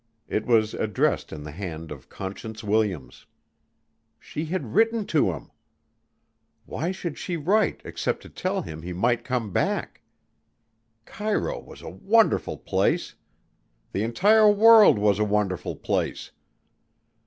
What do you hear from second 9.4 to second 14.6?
back? Cairo was a wonderful place! The entire